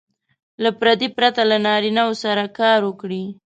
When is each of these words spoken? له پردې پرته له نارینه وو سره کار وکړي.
له 0.63 0.69
پردې 0.79 1.07
پرته 1.17 1.41
له 1.51 1.57
نارینه 1.65 2.03
وو 2.07 2.15
سره 2.23 2.43
کار 2.59 2.79
وکړي. 2.85 3.23